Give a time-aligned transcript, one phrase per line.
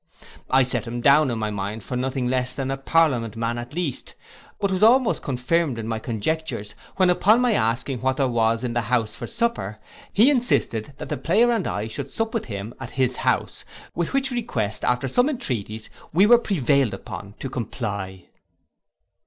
[0.49, 3.75] I set him down in my mind for nothing less than a parliament man at
[3.75, 4.15] least;
[4.59, 8.73] but was almost confirmed in my conjectures, when upon my asking what there was in
[8.73, 9.77] the house for supper,
[10.11, 14.11] he insisted that the Player and I should sup with him at his house, with
[14.11, 18.23] which request, after some entreaties, we were prevailed on to comply.